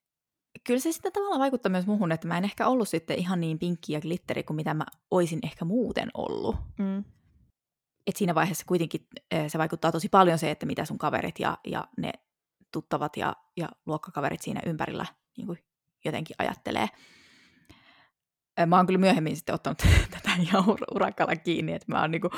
[0.63, 3.59] kyllä se sitten tavallaan vaikuttaa myös muuhun, että mä en ehkä ollut sitten ihan niin
[3.59, 6.55] pinkki ja glitteri kuin mitä mä oisin ehkä muuten ollut.
[6.79, 7.03] Mm
[8.07, 9.07] et siinä vaiheessa kuitenkin
[9.47, 12.11] se vaikuttaa tosi paljon se, että mitä sun kaverit ja, ja ne
[12.71, 15.05] tuttavat ja, ja luokkakaverit siinä ympärillä
[15.37, 15.59] niin kuin
[16.05, 16.87] jotenkin ajattelee.
[18.67, 19.77] Mä oon kyllä myöhemmin sitten ottanut
[20.11, 22.29] tätä ihan ur- urakalla kiinni, että mä oon niinku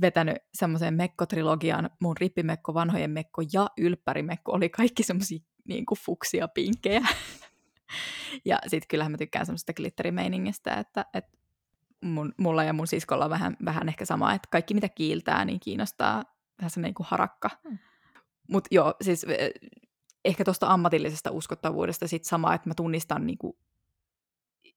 [0.00, 7.00] vetänyt semmoisen mekkotrilogian, mun rippimekko, vanhojen mekko ja ylppärimekko oli kaikki semmoisia niinku fuksia pinkkejä.
[8.44, 11.38] ja sitten kyllähän mä tykkään semmoista glitterimeiningistä, että, että
[12.02, 15.60] mun, mulla ja mun siskolla on vähän, vähän ehkä sama, että kaikki mitä kiiltää, niin
[15.60, 16.24] kiinnostaa
[16.58, 17.50] vähän semmoinen niin harakka.
[17.68, 17.78] Hmm.
[18.48, 19.26] Mutta joo, siis
[20.24, 23.56] ehkä tuosta ammatillisesta uskottavuudesta sit sama, että mä tunnistan niin kuin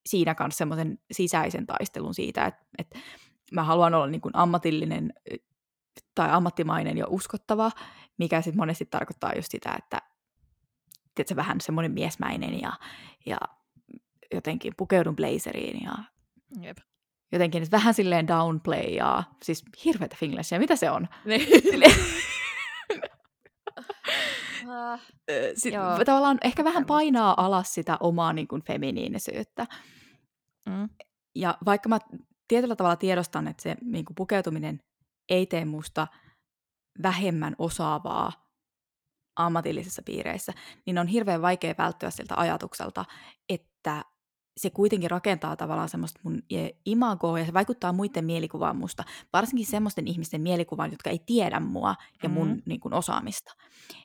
[0.06, 2.98] siinä kanssa semmoisen sisäisen taistelun siitä, että, että
[3.52, 5.12] mä haluan olla niin kuin ammatillinen
[6.14, 7.70] tai ammattimainen ja uskottava,
[8.18, 10.02] mikä sitten monesti tarkoittaa just sitä, että
[11.14, 12.72] tiedätkö, vähän semmoinen miesmäinen ja,
[13.26, 13.38] ja
[14.34, 15.94] jotenkin pukeudun blazeriin ja
[16.60, 16.78] Jep
[17.32, 21.08] jotenkin vähän silleen downplayaa, siis hirveätä finglishia, mitä se on?
[24.62, 25.00] Uh,
[25.54, 25.74] Sit,
[26.06, 29.66] tavallaan ehkä vähän painaa alas sitä omaa niin kuin, feminiinisyyttä.
[30.68, 30.88] Mm.
[31.34, 31.98] Ja vaikka mä
[32.48, 34.80] tietyllä tavalla tiedostan, että se niin kuin, pukeutuminen
[35.28, 36.06] ei tee musta
[37.02, 38.32] vähemmän osaavaa
[39.36, 40.52] ammatillisissa piireissä,
[40.86, 43.04] niin on hirveän vaikea välttyä siltä ajatukselta,
[43.48, 44.04] että
[44.56, 46.42] se kuitenkin rakentaa tavallaan semmoista mun
[46.84, 51.94] imagoa ja se vaikuttaa muiden mielikuvaan musta, varsinkin semmoisten ihmisten mielikuvaan, jotka ei tiedä mua
[52.22, 52.62] ja mun mm-hmm.
[52.66, 53.52] niin kuin, osaamista.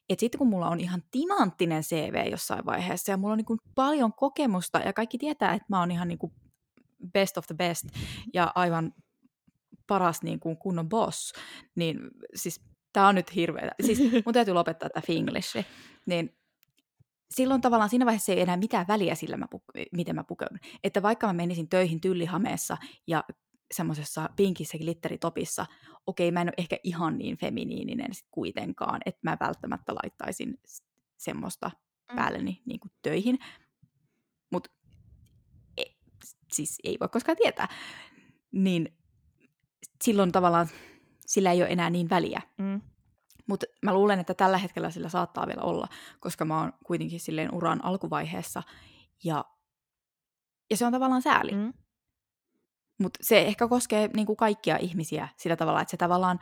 [0.09, 3.59] Et sitten kun mulla on ihan timanttinen CV jossain vaiheessa ja mulla on niin kuin,
[3.75, 6.33] paljon kokemusta ja kaikki tietää, että mä oon ihan niin kuin,
[7.13, 7.85] best of the best
[8.33, 8.93] ja aivan
[9.87, 11.33] paras niin kuin, kunnon boss,
[11.75, 11.99] niin
[12.35, 12.61] siis
[12.93, 13.71] tämä on nyt hirveä.
[13.85, 15.65] Siis mun täytyy lopettaa tämä Finglish.
[16.05, 16.36] Niin
[17.31, 19.47] silloin tavallaan siinä vaiheessa ei enää mitään väliä sillä, mä
[19.91, 20.59] miten mä pukeudun.
[20.83, 23.23] Että vaikka mä menisin töihin tyllihameessa ja
[23.73, 25.65] semmoisessa pinkissä glitteritopissa,
[26.07, 30.59] okei, mä en ole ehkä ihan niin feminiininen sit kuitenkaan, että mä välttämättä laittaisin
[31.17, 31.71] semmoista
[32.11, 32.15] mm.
[32.15, 33.39] päälleni niin kuin töihin.
[34.51, 34.69] Mutta
[35.77, 35.83] e,
[36.53, 37.67] siis ei voi koskaan tietää.
[38.51, 38.97] Niin
[40.03, 40.67] silloin tavallaan
[41.25, 42.41] sillä ei ole enää niin väliä.
[42.57, 42.81] Mm.
[43.47, 45.87] Mutta mä luulen, että tällä hetkellä sillä saattaa vielä olla,
[46.19, 48.63] koska mä oon kuitenkin silleen uran alkuvaiheessa.
[49.23, 49.45] Ja,
[50.69, 51.51] ja se on tavallaan sääli.
[51.51, 51.73] Mm.
[52.99, 56.39] Mutta se ehkä koskee niinku kaikkia ihmisiä sillä tavalla, että se tavallaan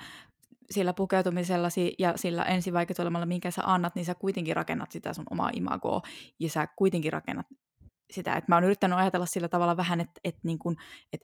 [0.71, 5.49] sillä pukeutumisellasi ja sillä ensivaikutelmalla, minkä sä annat, niin sä kuitenkin rakennat sitä sun omaa
[5.53, 6.01] imagoa
[6.39, 7.45] ja sä kuitenkin rakennat
[8.11, 8.35] sitä.
[8.35, 10.59] Et mä oon yrittänyt ajatella sillä tavalla vähän, että et niin
[11.13, 11.21] et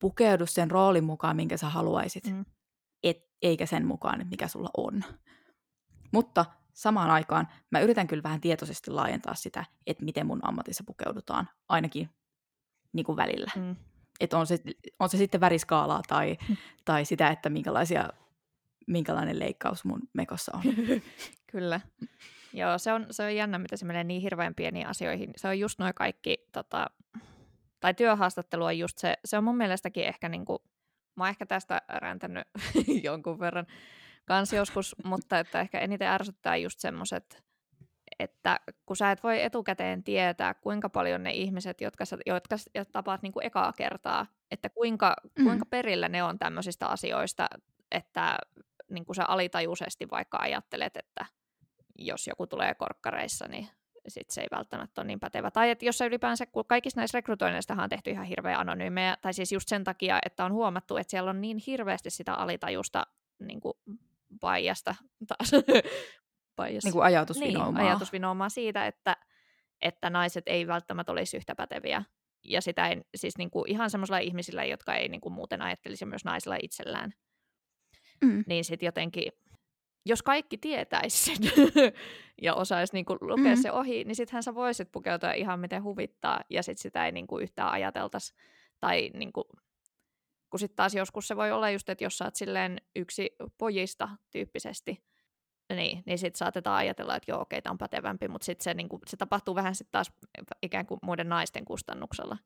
[0.00, 2.24] pukeudu sen roolin mukaan, minkä sä haluaisit.
[2.26, 2.44] Mm
[3.44, 5.04] eikä sen mukaan, että mikä sulla on.
[6.12, 11.48] Mutta samaan aikaan mä yritän kyllä vähän tietoisesti laajentaa sitä, että miten mun ammatissa pukeudutaan,
[11.68, 12.10] ainakin
[12.92, 13.50] niin kuin välillä.
[13.56, 13.76] Mm.
[14.20, 14.58] Että on se,
[14.98, 16.56] on se sitten väriskaalaa tai, mm.
[16.84, 18.08] tai sitä, että minkälaisia,
[18.86, 20.62] minkälainen leikkaus mun mekossa on.
[21.52, 21.80] kyllä.
[22.52, 25.30] Joo, se on, se on jännä, mitä se menee niin hirveän pieniin asioihin.
[25.36, 26.86] Se on just noin kaikki, tota,
[27.80, 30.62] tai työhaastattelu on just se, se on mun mielestäkin ehkä niinku
[31.16, 32.48] Mä oon ehkä tästä räntänyt
[33.04, 33.66] jonkun verran
[34.24, 37.44] kans joskus, mutta että ehkä eniten ärsyttää just semmoiset,
[38.18, 42.56] että kun sä et voi etukäteen tietää, kuinka paljon ne ihmiset, jotka, sä, jotka
[42.92, 45.44] tapaat niin kuin ekaa kertaa, että kuinka, mm.
[45.44, 47.46] kuinka perillä ne on tämmöisistä asioista,
[47.90, 48.38] että
[48.90, 51.26] niin kuin sä alitajuisesti vaikka ajattelet, että
[51.98, 53.68] jos joku tulee korkkareissa, niin
[54.08, 55.50] sit se ei välttämättä ole niin pätevä.
[55.50, 59.52] Tai että jos ylipäänsä, kun kaikissa näissä rekrytoinneista on tehty ihan hirveä anonyymejä, tai siis
[59.52, 63.06] just sen takia, että on huomattu, että siellä on niin hirveästi sitä alitajusta
[63.38, 63.74] niin kuin
[64.40, 64.94] biasta
[65.26, 65.50] taas.
[66.62, 66.84] Bias.
[66.84, 67.82] Niin kuin ajatusvinoumaa.
[67.82, 69.16] Niin, ajatusvinoumaa siitä, että,
[69.82, 72.02] että naiset ei välttämättä olisi yhtä päteviä.
[72.44, 76.06] Ja sitä ei, siis niin kuin ihan semmoisilla ihmisillä, jotka ei niin kuin muuten ajattelisi
[76.06, 77.14] myös naisilla itsellään.
[78.24, 78.44] Mm.
[78.46, 79.32] Niin sitten jotenkin
[80.04, 81.36] jos kaikki tietäisi sen
[82.42, 83.62] ja osaisi niin kuin, lukea mm-hmm.
[83.62, 87.26] se ohi, niin sittenhän sä voisit pukeutua ihan miten huvittaa, ja sitten sitä ei niin
[87.26, 88.34] kuin, yhtään ajateltaisi.
[88.80, 89.44] Tai niin kuin,
[90.50, 94.08] kun sitten taas joskus se voi olla just, että jos sä oot silleen yksi pojista
[94.30, 95.04] tyyppisesti,
[95.74, 98.88] niin, niin sitten saatetaan ajatella, että joo, okei, tämä on pätevämpi, mutta sitten se, niin
[98.88, 100.12] kuin, se tapahtuu vähän sitten taas
[100.62, 102.38] ikään kuin muiden naisten kustannuksella.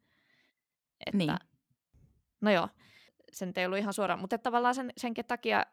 [1.06, 1.36] Että, niin.
[2.40, 2.68] no joo,
[3.32, 5.66] sen ei ollut ihan suoraan, mutta tavallaan sen, senkin takia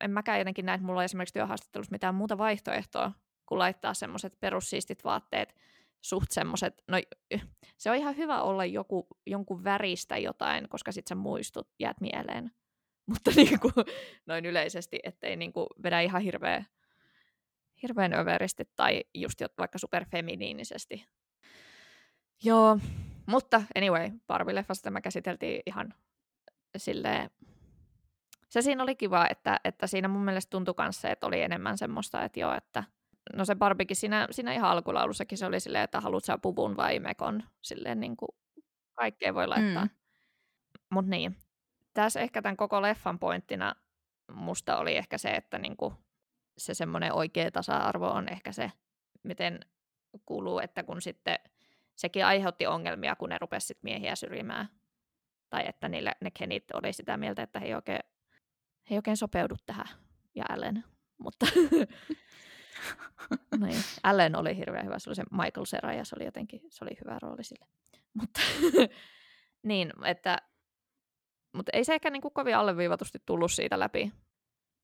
[0.00, 3.12] en mäkään jotenkin näe, että mulla on esimerkiksi työhaastattelussa mitään muuta vaihtoehtoa,
[3.46, 5.54] kuin laittaa semmoiset perussiistit vaatteet,
[6.00, 6.98] suht semmoiset, no
[7.76, 12.50] se on ihan hyvä olla joku, jonkun väristä jotain, koska sit sä muistut, jäät mieleen.
[13.10, 13.72] Mutta niin kuin,
[14.26, 16.64] noin yleisesti, ettei niin kuin vedä ihan hirveä,
[17.82, 21.06] hirveän överisti tai just vaikka superfeminiinisesti.
[22.44, 22.78] Joo,
[23.26, 25.94] mutta anyway, Barbie-leffasta me käsiteltiin ihan
[26.76, 27.30] silleen,
[28.54, 32.24] se siinä oli kiva, että, että siinä mun mielestä tuntui kanssa, että oli enemmän semmoista,
[32.24, 32.84] että joo, että
[33.36, 36.98] no se Barbikin siinä, siinä ihan alkulaulussakin se oli silleen, että haluat sä puvun vai
[36.98, 38.28] mekon, silleen niin kuin
[38.92, 39.84] kaikkea voi laittaa.
[39.84, 39.90] Mm.
[40.90, 41.36] Mutta niin,
[41.94, 43.74] tässä ehkä tämän koko leffan pointtina
[44.32, 45.94] musta oli ehkä se, että niin kuin
[46.58, 48.72] se semmoinen oikea tasa-arvo on ehkä se,
[49.22, 49.60] miten
[50.26, 51.38] kuuluu, että kun sitten
[51.96, 54.68] sekin aiheutti ongelmia, kun ne rupesivat miehiä syrjimään.
[55.50, 58.13] Tai että niille, ne kenit oli sitä mieltä, että he ei oikein,
[58.90, 59.88] he ei oikein sopeudu tähän
[60.34, 60.84] ja Allen.
[61.18, 61.46] Mutta
[63.60, 63.82] niin.
[64.02, 66.98] Allen oli hirveän hyvä, se oli se Michael Cera ja se oli jotenkin, se oli
[67.04, 67.66] hyvä rooli sille.
[68.20, 68.40] Mutta
[69.62, 70.38] niin, että
[71.54, 74.12] mutta ei se ehkä niin kuin kovin alleviivatusti tullut siitä läpi.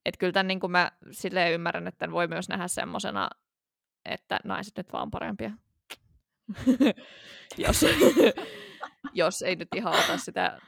[0.05, 3.29] Että kyllä tämän niin kuin mä silleen ymmärrän, että tämän voi myös nähdä semmoisena,
[4.05, 5.51] että naiset nyt vaan parempia.
[7.57, 7.85] jos,
[9.13, 10.59] jos ei nyt ihan ota sitä,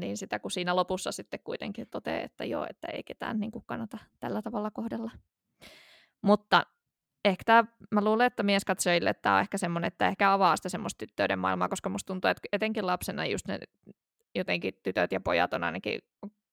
[0.00, 3.64] niin sitä, kun siinä lopussa sitten kuitenkin toteaa, että joo, että ei ketään niin kuin
[3.66, 5.10] kannata tällä tavalla kohdella.
[6.22, 6.66] Mutta
[7.24, 10.98] ehkä tämä, mä luulen, että mieskatsojille tämä on ehkä semmoinen, että ehkä avaa sitä semmoista
[10.98, 13.58] tyttöiden maailmaa, koska musta tuntuu, että etenkin lapsena just ne
[14.34, 16.00] jotenkin tytöt ja pojat on ainakin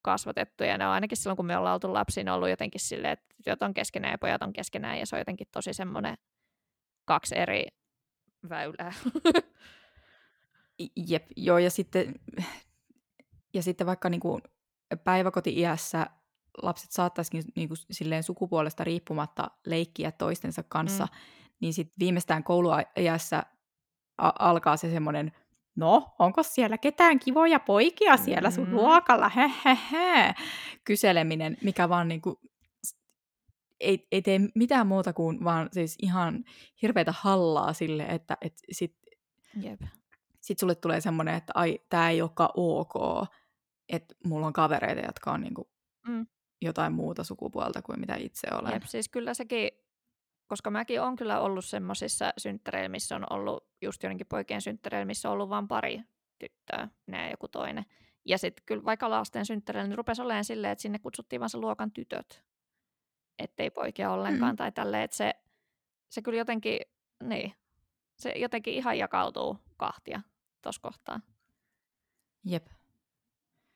[0.02, 2.82] kasvatettu, ja ne on ainakin silloin, kun me ollaan oltu lapsia, ne on ollut jotenkin
[2.82, 6.18] silleen, että tytöt on keskenään ja pojat on keskenään, ja se on jotenkin tosi semmoinen
[7.06, 7.68] kaksi eri
[8.50, 8.94] väylää.
[11.08, 12.14] Jep, joo, ja sitten,
[13.54, 14.42] ja sitten vaikka niin kuin
[15.04, 16.08] päiväkoti-iässä
[16.64, 21.20] lapset saattaisikin niin kuin silleen sukupuolesta riippumatta leikkiä toistensa kanssa, mm.
[21.60, 23.44] niin sitten viimeistään kouluajassa
[24.18, 25.32] a- alkaa se semmoinen,
[25.76, 28.76] no, onko siellä ketään kivoja poikia siellä sun mm.
[28.76, 30.34] luokalla, he, he, he,
[30.84, 32.36] kyseleminen, mikä vaan niin kuin,
[33.80, 36.44] ei, ei tee mitään muuta kuin vaan siis ihan
[36.82, 38.96] hirveätä hallaa sille, että et sit,
[39.62, 39.82] Jep.
[40.50, 42.94] Sit sulle tulee semmoinen, että ai, tää ei olekaan ok,
[43.90, 45.72] että mulla on kavereita, jotka on niinku
[46.08, 46.26] mm
[46.62, 48.74] jotain muuta sukupuolta kuin mitä itse olen.
[48.74, 49.70] Jep, siis kyllä sekin,
[50.48, 55.30] koska mäkin olen kyllä ollut semmoisissa synttäreillä, missä on ollut just jonnekin poikien synttäreillä, missä
[55.30, 56.02] on ollut vain pari
[56.40, 57.86] tyttöä, ne joku toinen.
[58.26, 61.58] Ja sitten kyllä vaikka lasten synttäreillä, niin rupesi olemaan silleen, että sinne kutsuttiin vain se
[61.58, 62.44] luokan tytöt,
[63.40, 64.58] ettei poikia ollenkaan mm.
[64.58, 65.34] tai tälleen, että se,
[66.10, 66.80] se kyllä jotenkin,
[67.24, 67.54] niin,
[68.18, 70.22] se jotenkin ihan jakautuu kahtia
[70.62, 71.20] tuossa kohtaa.
[72.46, 72.68] Jep.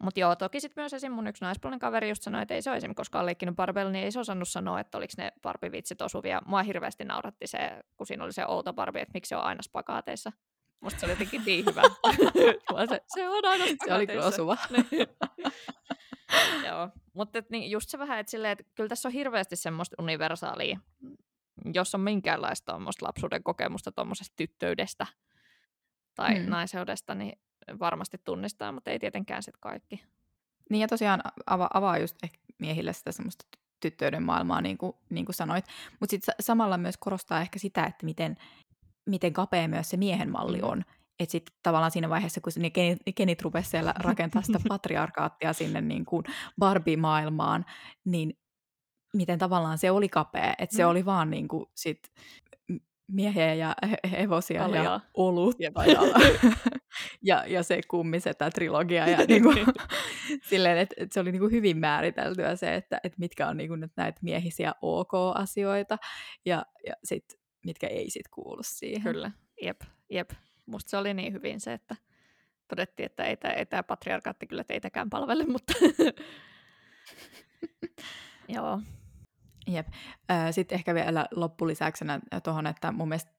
[0.04, 1.12] Mutta joo, toki sitten myös esim.
[1.12, 4.06] mun yksi naispuolinen kaveri just sanoi, että ei se ole esimerkiksi koskaan leikkinyt Barbella, niin
[4.06, 6.42] ei se osannut sanoa, että oliko ne Barbie-vitsit osuvia.
[6.46, 9.62] Mua hirveästi nauratti se, kun siinä oli se outo Barbie, että miksi se on aina
[9.62, 10.32] spakaateissa.
[10.80, 11.82] Musta se oli jotenkin niin hyvä.
[12.90, 13.66] se, se on aina.
[13.86, 14.58] Se oli kyllä osuva.
[16.52, 16.66] Niin.
[16.66, 20.80] joo, mutta niin just se vähän, että, silleen, että kyllä tässä on hirveästi semmoista universaalia,
[21.74, 25.08] jos on minkäänlaista lapsuuden kokemusta tuommoisesta tyttöydestä
[26.16, 26.50] tai hmm.
[26.50, 27.40] naiseudesta, niin
[27.80, 30.04] varmasti tunnistaa, mutta ei tietenkään sitten kaikki.
[30.70, 31.22] Niin ja tosiaan
[31.52, 33.46] ava- avaa just ehkä miehille sitä semmoista
[33.80, 35.66] tyttöiden maailmaa, niin kuin, niin kuin sanoit.
[36.00, 38.38] Mutta sitten samalla myös korostaa ehkä sitä, että miten,
[39.06, 40.68] miten kapea myös se miehen malli mm.
[40.68, 40.86] on.
[41.20, 42.70] Että sitten tavallaan siinä vaiheessa, kun ne
[43.16, 46.26] kenit, rupesivat siellä rakentaa sitä patriarkaattia sinne niin kuin
[46.60, 47.66] Barbie-maailmaan,
[48.06, 48.38] niin
[49.14, 50.54] miten tavallaan se oli kapea.
[50.58, 50.90] Että se mm.
[50.90, 52.12] oli vaan niin kuin sit
[53.14, 53.76] miehiä ja
[54.12, 54.84] hevosia Kaljaa.
[54.84, 55.72] ja olut ja,
[57.22, 59.10] ja, ja se kummisetä trilogia.
[59.10, 59.54] Ja niinku,
[60.50, 63.92] silleen, että, että se oli niinku hyvin määriteltyä se, että, että mitkä on niinku nyt
[63.96, 65.98] näitä miehisiä ok-asioita
[66.46, 67.26] ja, ja sit,
[67.66, 69.14] mitkä ei sit kuulu siihen.
[69.14, 70.32] Kyllä, jep, jep.
[70.66, 71.96] Musta se oli niin hyvin se, että
[72.68, 75.74] todettiin, että ei, ei tämä patriarkaatti kyllä teitäkään palvele, mutta
[78.56, 78.80] joo.
[79.68, 79.88] Jep.
[80.52, 83.32] Sitten ehkä vielä loppulisäksenä tuohon, että mun mielestä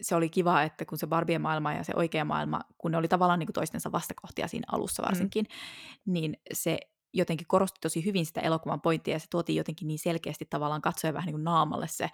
[0.00, 3.08] se oli kiva, että kun se Barbien maailma ja se oikea maailma, kun ne oli
[3.08, 5.06] tavallaan niin kuin toistensa vastakohtia siinä alussa mm.
[5.06, 6.12] varsinkin, mm.
[6.12, 6.78] niin se
[7.14, 11.14] jotenkin korosti tosi hyvin sitä elokuvan pointtia ja se tuotiin jotenkin niin selkeästi tavallaan katsoja
[11.14, 12.10] vähän niin kuin naamalle se,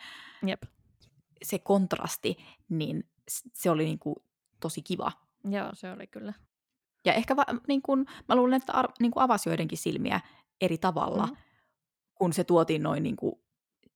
[0.47, 0.63] Jep.
[1.43, 2.37] se kontrasti,
[2.69, 3.11] niin
[3.55, 4.17] se oli niin kuin
[4.61, 5.13] tosi kiva.
[5.45, 6.33] Joo, se oli kyllä.
[7.05, 10.21] Ja ehkä va, niin kuin, mä luulen, että ar, niin kuin avasi joidenkin silmiä
[10.61, 11.37] eri tavalla, mm.
[12.15, 13.42] kun se tuotiin noin niin kuin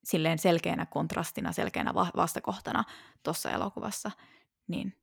[0.06, 2.84] silleen selkeänä kontrastina, selkeänä vastakohtana
[3.22, 4.10] tuossa elokuvassa,
[4.68, 4.94] niin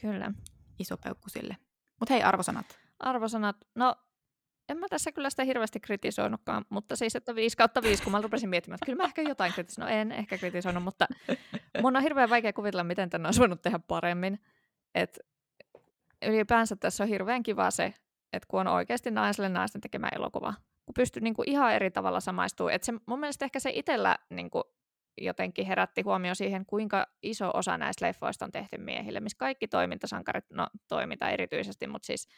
[0.00, 0.32] Kyllä.
[0.78, 1.56] iso peukku sille.
[2.00, 2.78] Mutta hei, arvosanat.
[2.98, 3.96] arvosanat, no
[4.68, 8.20] en mä tässä kyllä sitä hirveästi kritisoinutkaan, mutta siis, että 5 kautta 5, kun mä
[8.20, 11.06] rupesin miettimään, että kyllä mä ehkä jotain kritisoinut, no en ehkä kritisoinut, mutta
[11.82, 14.40] mun on hirveän vaikea kuvitella, miten tänne olisi voinut tehdä paremmin.
[14.94, 15.18] Et
[16.26, 17.94] ylipäänsä tässä on hirveän kiva se,
[18.32, 20.54] että kun on oikeasti naiselle naisten tekemä elokuva,
[20.86, 22.74] kun pystyy niinku ihan eri tavalla samaistumaan.
[22.74, 24.62] Et se, mun mielestä ehkä se itsellä niinku
[25.20, 30.44] jotenkin herätti huomio siihen, kuinka iso osa näistä leffoista on tehty miehille, missä kaikki toimintasankarit,
[30.50, 32.28] no toiminta erityisesti, mutta siis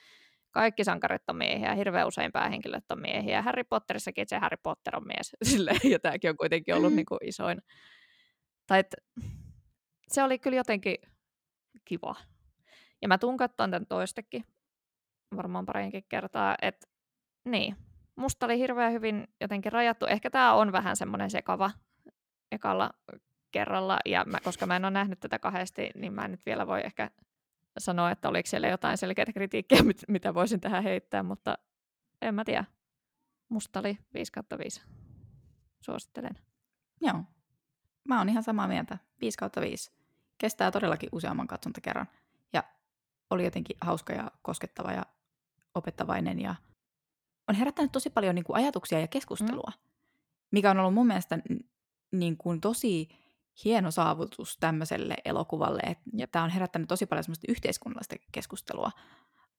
[0.50, 3.42] kaikki sankarit on miehiä, hirveän usein päähenkilöt on miehiä.
[3.42, 7.18] Harry Potterissakin se Harry Potter on mies, Silleen, ja tämäkin on kuitenkin ollut niin kuin
[7.24, 7.62] isoin.
[8.66, 8.96] Tai et,
[10.08, 10.96] se oli kyllä jotenkin
[11.84, 12.16] kiva.
[13.02, 14.44] Ja mä tuun katsomaan tämän toistekin,
[15.36, 16.86] varmaan parinkin kertaa, että
[17.44, 17.76] niin,
[18.18, 20.06] musta oli hirveän hyvin jotenkin rajattu.
[20.06, 21.70] Ehkä tämä on vähän semmoinen sekava
[22.52, 22.90] ekalla
[23.50, 26.66] kerralla, ja mä, koska mä en ole nähnyt tätä kahdesti, niin mä en nyt vielä
[26.66, 27.10] voi ehkä
[27.78, 31.58] sanoa, että oliko siellä jotain selkeää kritiikkiä, mit, mitä voisin tähän heittää, mutta
[32.22, 32.64] en mä tiedä.
[33.48, 34.82] Musta oli 5 kautta 5.
[35.80, 36.38] Suosittelen.
[37.00, 37.22] Joo.
[38.08, 38.98] Mä oon ihan samaa mieltä.
[39.20, 39.92] 5 kautta 5.
[40.38, 42.08] Kestää todellakin useamman katsontakerran.
[42.52, 42.64] Ja
[43.30, 45.02] oli jotenkin hauska ja koskettava ja
[45.74, 46.54] opettavainen ja
[47.48, 49.82] on herättänyt tosi paljon niin kuin ajatuksia ja keskustelua, mm.
[50.50, 51.38] mikä on ollut mun mielestä
[52.12, 53.08] niin kuin tosi
[53.64, 58.90] hieno saavutus tämmöiselle elokuvalle, että tämä on herättänyt tosi paljon semmoista yhteiskunnallista keskustelua,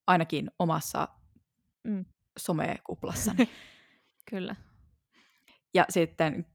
[0.07, 1.07] ainakin omassa
[1.83, 2.05] mm.
[2.39, 3.49] somekuplassani.
[4.29, 4.55] Kyllä.
[5.73, 6.45] Ja sitten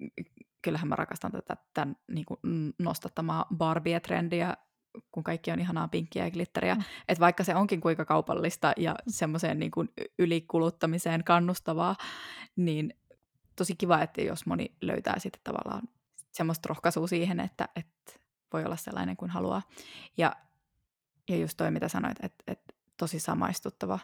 [0.62, 2.40] kyllähän mä rakastan tätä tämän niin kuin
[2.78, 4.56] nostattamaa Barbie-trendiä,
[5.12, 6.74] kun kaikki on ihanaa pinkkiä ja glitteriä.
[6.74, 6.82] Mm.
[7.08, 8.96] Että vaikka se onkin kuinka kaupallista ja mm.
[9.08, 11.96] semmoiseen niin kuin ylikuluttamiseen kannustavaa,
[12.56, 12.94] niin
[13.56, 15.88] tosi kiva, että jos moni löytää sitten tavallaan
[16.32, 18.12] semmoista rohkaisua siihen, että, että
[18.52, 19.62] voi olla sellainen kuin haluaa.
[20.16, 20.36] Ja,
[21.28, 23.98] ja just toi, mitä sanoit, että, että tosi samaistuttava.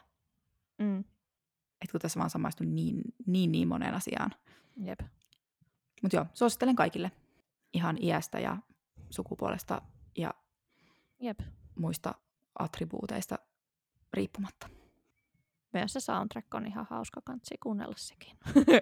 [0.78, 0.98] Mm.
[1.80, 4.30] Että kun tässä vaan samaistun niin, niin, niin moneen asiaan.
[4.76, 5.00] Jep.
[6.02, 7.10] Mutta joo, suosittelen kaikille.
[7.72, 8.56] Ihan iästä ja
[9.10, 9.82] sukupuolesta
[10.18, 10.34] ja
[11.20, 11.40] Jep.
[11.74, 12.14] muista
[12.58, 13.38] attribuuteista
[14.12, 14.68] riippumatta.
[15.72, 18.36] Myös se soundtrack on ihan hauska kansi kuunnella sekin.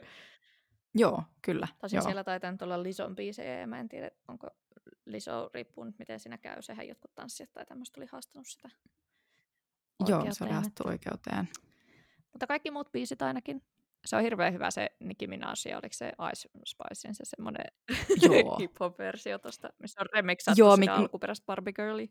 [0.95, 1.69] Joo, kyllä.
[1.81, 2.05] Tosin joo.
[2.05, 4.49] siellä taitaa nyt olla Lison biisejä ja mä en tiedä, onko
[5.07, 6.63] Liso riippuu nyt miten siinä käy.
[6.63, 8.69] Sehän jotkut tanssijat tai tämmöistä oli haastanut sitä
[10.07, 11.49] Joo, se oli haastettu oikeuteen.
[12.33, 13.63] Mutta kaikki muut biisit ainakin.
[14.07, 17.67] Se on hirveän hyvä se Nicki Minaj, oliko se Ice Spicein se semmoinen
[18.61, 21.01] hip-hop-versio tosta, missä on remixattu Joo, sitä mik...
[21.01, 22.07] alkuperäistä Barbie Girlia.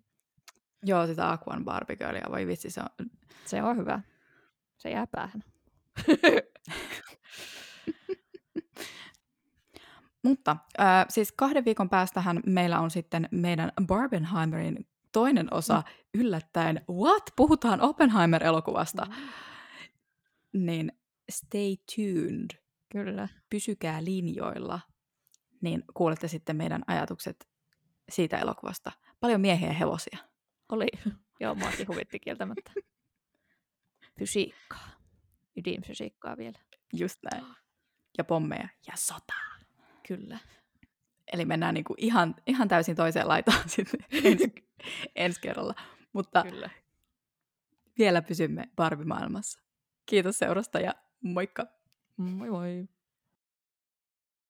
[0.83, 2.87] Joo, sitä Aquan Barbie Girlia, voi vitsi, se on...
[3.45, 3.99] Se on hyvä.
[4.77, 5.43] Se jää päähän.
[10.23, 16.21] Mutta äh, siis kahden viikon päästähän meillä on sitten meidän Barbenheimerin toinen osa mm.
[16.21, 16.81] yllättäen.
[16.89, 17.23] What?
[17.35, 19.05] Puhutaan Oppenheimer-elokuvasta.
[19.05, 20.65] Mm.
[20.65, 20.91] Niin
[21.31, 22.63] stay tuned.
[22.89, 23.27] Kyllä.
[23.49, 24.79] Pysykää linjoilla.
[25.61, 27.47] Niin kuulette sitten meidän ajatukset
[28.09, 28.91] siitä elokuvasta.
[29.19, 30.17] Paljon miehiä ja hevosia.
[30.69, 30.87] Oli.
[31.39, 32.71] Joo, muakin huvitti kieltämättä.
[34.19, 34.89] Fysiikkaa.
[35.57, 36.59] Ydinfysiikkaa vielä.
[36.93, 37.45] Just näin.
[38.17, 39.57] Ja pommeja ja sotaa.
[40.07, 40.39] Kyllä.
[41.33, 44.53] Eli mennään niin kuin ihan, ihan täysin toiseen laitaan sitten ensi,
[45.15, 45.75] ensi kerralla.
[46.13, 46.69] Mutta Kyllä.
[47.97, 49.59] vielä pysymme Barbie-maailmassa.
[50.05, 51.67] Kiitos seurasta ja moikka!
[52.17, 52.87] Moi moi!